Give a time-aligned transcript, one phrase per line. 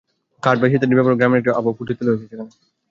[0.43, 2.43] কাঠ, বাঁশ ইত্যাদির ব্যবহারে গ্রামীণ একটি আবহ ফুটিয়ে তোলা হয়েছে এখানে।